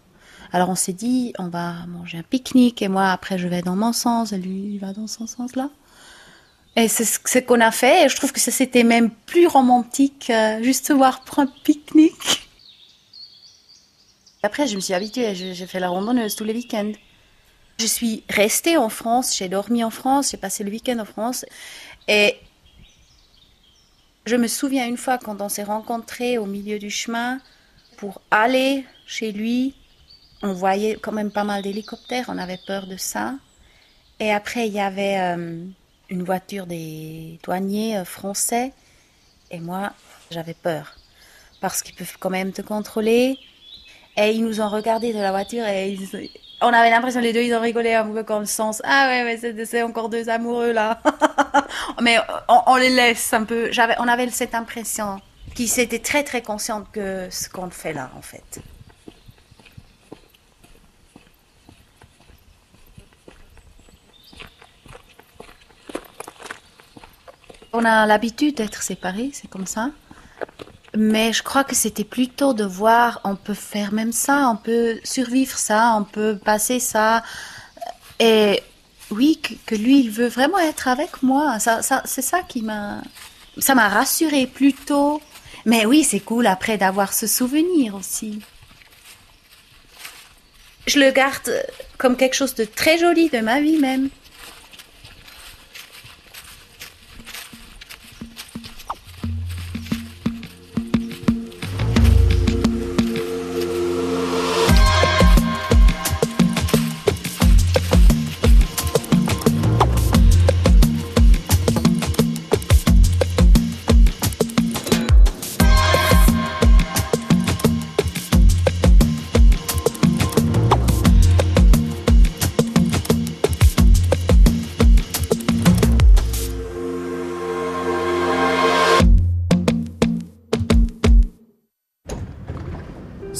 Alors, 0.52 0.68
on 0.68 0.74
s'est 0.74 0.92
dit, 0.92 1.32
on 1.38 1.48
va 1.48 1.86
manger 1.86 2.18
un 2.18 2.22
pique-nique 2.22 2.82
et 2.82 2.88
moi, 2.88 3.10
après, 3.10 3.38
je 3.38 3.46
vais 3.48 3.62
dans 3.62 3.76
mon 3.76 3.92
sens 3.92 4.32
et 4.32 4.38
lui, 4.38 4.74
il 4.74 4.78
va 4.78 4.92
dans 4.92 5.06
son 5.06 5.26
sens 5.26 5.54
là. 5.56 5.70
Et 6.76 6.88
c'est 6.88 7.04
ce 7.04 7.38
qu'on 7.40 7.60
a 7.60 7.70
fait 7.70 8.04
et 8.04 8.08
je 8.08 8.16
trouve 8.16 8.32
que 8.32 8.40
ça, 8.40 8.50
c'était 8.50 8.84
même 8.84 9.10
plus 9.10 9.46
romantique, 9.46 10.30
euh, 10.30 10.62
juste 10.62 10.92
voir 10.92 11.22
pour 11.24 11.40
un 11.40 11.46
pique-nique. 11.46 12.48
Après, 14.42 14.66
je 14.66 14.76
me 14.76 14.80
suis 14.80 14.94
habituée, 14.94 15.34
j'ai 15.34 15.66
fait 15.66 15.80
la 15.80 15.88
randonneuse 15.90 16.34
tous 16.34 16.44
les 16.44 16.54
week-ends. 16.54 16.92
Je 17.78 17.86
suis 17.86 18.24
restée 18.28 18.76
en 18.76 18.88
France, 18.88 19.36
j'ai 19.36 19.48
dormi 19.48 19.84
en 19.84 19.90
France, 19.90 20.30
j'ai 20.30 20.36
passé 20.36 20.64
le 20.64 20.70
week-end 20.70 20.98
en 20.98 21.04
France 21.04 21.44
et 22.08 22.36
je 24.26 24.36
me 24.36 24.46
souviens 24.46 24.86
une 24.86 24.96
fois 24.96 25.18
quand 25.18 25.40
on 25.40 25.48
s'est 25.48 25.62
rencontrés 25.62 26.38
au 26.38 26.46
milieu 26.46 26.78
du 26.78 26.90
chemin 26.90 27.38
pour 27.96 28.20
aller 28.30 28.84
chez 29.06 29.32
lui, 29.32 29.74
on 30.42 30.52
voyait 30.52 30.96
quand 31.00 31.12
même 31.12 31.30
pas 31.30 31.44
mal 31.44 31.62
d'hélicoptères, 31.62 32.26
on 32.28 32.38
avait 32.38 32.60
peur 32.66 32.86
de 32.86 32.96
ça. 32.96 33.34
Et 34.18 34.32
après, 34.32 34.66
il 34.68 34.74
y 34.74 34.80
avait 34.80 35.18
euh, 35.18 35.64
une 36.08 36.22
voiture 36.22 36.66
des 36.66 37.38
douaniers 37.42 37.98
euh, 37.98 38.04
français 38.04 38.72
et 39.50 39.60
moi, 39.60 39.92
j'avais 40.30 40.54
peur 40.54 40.96
parce 41.60 41.82
qu'ils 41.82 41.94
peuvent 41.94 42.16
quand 42.18 42.30
même 42.30 42.52
te 42.52 42.62
contrôler. 42.62 43.38
Et 44.16 44.30
ils 44.30 44.44
nous 44.44 44.60
ont 44.60 44.68
regardé 44.68 45.12
de 45.12 45.18
la 45.18 45.30
voiture 45.30 45.64
et 45.66 45.96
on 46.60 46.68
avait 46.68 46.90
l'impression 46.90 47.20
les 47.20 47.32
deux 47.32 47.42
ils 47.42 47.54
ont 47.54 47.60
rigolé 47.60 47.94
un 47.94 48.04
peu 48.04 48.22
comme 48.22 48.40
le 48.40 48.46
sens 48.46 48.82
ah 48.84 49.06
ouais 49.08 49.24
mais 49.24 49.64
c'est 49.64 49.82
encore 49.82 50.08
deux 50.08 50.28
amoureux 50.28 50.72
là 50.72 51.00
mais 52.02 52.18
on, 52.48 52.76
les 52.76 52.90
laisse 52.90 53.32
un 53.32 53.44
peu. 53.44 53.70
On 53.98 54.08
avait 54.08 54.28
cette 54.30 54.54
impression 54.54 55.20
qu'ils 55.54 55.80
étaient 55.80 55.98
très 55.98 56.24
très 56.24 56.42
conscients 56.42 56.84
que 56.92 57.28
ce 57.30 57.48
qu'on 57.48 57.70
fait 57.70 57.92
là 57.92 58.10
en 58.16 58.22
fait. 58.22 58.60
On 67.72 67.84
a 67.84 68.04
l'habitude 68.06 68.56
d'être 68.56 68.82
séparés 68.82 69.30
c'est 69.32 69.48
comme 69.48 69.66
ça. 69.66 69.90
Mais 70.96 71.32
je 71.32 71.42
crois 71.42 71.62
que 71.62 71.76
c'était 71.76 72.04
plutôt 72.04 72.52
de 72.52 72.64
voir, 72.64 73.20
on 73.22 73.36
peut 73.36 73.54
faire 73.54 73.92
même 73.92 74.12
ça, 74.12 74.50
on 74.52 74.56
peut 74.56 74.98
survivre 75.04 75.56
ça, 75.56 75.94
on 75.96 76.02
peut 76.02 76.36
passer 76.36 76.80
ça. 76.80 77.22
Et 78.18 78.60
oui, 79.10 79.40
que, 79.66 79.74
lui, 79.74 80.00
il 80.00 80.10
veut 80.10 80.28
vraiment 80.28 80.58
être 80.58 80.88
avec 80.88 81.22
moi. 81.22 81.58
Ça, 81.58 81.82
ça, 81.82 82.02
c'est 82.04 82.22
ça 82.22 82.42
qui 82.42 82.62
m'a, 82.62 83.02
ça 83.58 83.74
m'a 83.74 83.88
rassuré 83.88 84.46
plutôt. 84.46 85.20
Mais 85.66 85.86
oui, 85.86 86.04
c'est 86.04 86.20
cool 86.20 86.46
après 86.46 86.78
d'avoir 86.78 87.12
ce 87.12 87.26
souvenir 87.26 87.94
aussi. 87.94 88.40
Je 90.86 90.98
le 90.98 91.10
garde 91.10 91.52
comme 91.98 92.16
quelque 92.16 92.34
chose 92.34 92.54
de 92.54 92.64
très 92.64 92.98
joli 92.98 93.28
de 93.28 93.40
ma 93.40 93.60
vie 93.60 93.78
même. 93.78 94.08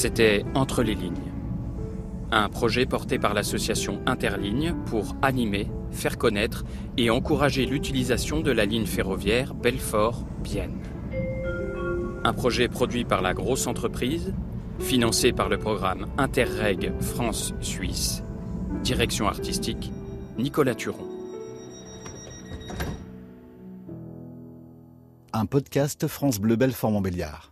C'était 0.00 0.46
Entre 0.54 0.82
les 0.82 0.94
lignes, 0.94 1.30
un 2.30 2.48
projet 2.48 2.86
porté 2.86 3.18
par 3.18 3.34
l'association 3.34 4.00
Interligne 4.06 4.74
pour 4.86 5.14
animer, 5.20 5.68
faire 5.90 6.16
connaître 6.16 6.64
et 6.96 7.10
encourager 7.10 7.66
l'utilisation 7.66 8.40
de 8.40 8.50
la 8.50 8.64
ligne 8.64 8.86
ferroviaire 8.86 9.52
Belfort-Bienne. 9.52 10.80
Un 12.24 12.32
projet 12.32 12.68
produit 12.68 13.04
par 13.04 13.20
la 13.20 13.34
grosse 13.34 13.66
entreprise, 13.66 14.32
financé 14.78 15.32
par 15.32 15.50
le 15.50 15.58
programme 15.58 16.06
Interreg 16.16 16.94
France-Suisse, 17.02 18.24
direction 18.82 19.28
artistique 19.28 19.92
Nicolas 20.38 20.76
Turon. 20.76 21.08
un 25.34 25.44
podcast 25.44 26.08
France 26.08 26.40
Bleu 26.40 26.56
Belfort 26.56 26.90
Montbéliard. 26.90 27.49